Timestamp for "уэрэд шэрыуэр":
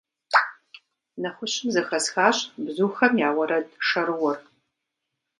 3.37-4.37